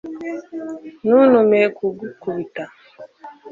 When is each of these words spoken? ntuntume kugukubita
ntuntume 1.05 1.59
kugukubita 1.77 2.63